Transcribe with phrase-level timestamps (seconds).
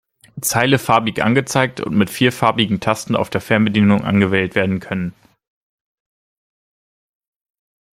[0.41, 5.13] Zeile farbig angezeigt und mit vier farbigen Tasten auf der Fernbedienung angewählt werden können.